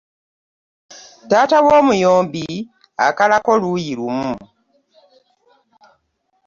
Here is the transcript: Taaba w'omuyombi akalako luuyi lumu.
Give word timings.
Taaba 1.29 1.59
w'omuyombi 1.65 2.45
akalako 3.07 3.51
luuyi 3.61 3.91
lumu. 3.99 4.33